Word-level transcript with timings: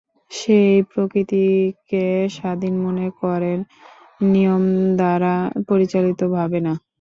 সে 0.31 0.55
এই 0.69 0.81
প্রকৃতিকে 0.91 2.03
স্বাধীন 2.37 2.73
মনে 2.85 3.07
করে, 3.21 3.51
নিয়মদ্বারা 4.25 5.35
পরিচালিত 5.69 6.19
ভাবে 6.35 6.59
না। 6.65 6.73